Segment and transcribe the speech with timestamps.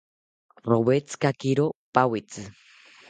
[0.69, 2.41] Rowetzikakiro pawitzi